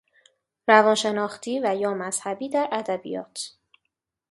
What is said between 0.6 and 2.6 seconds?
روانشناختی و یا مذهبی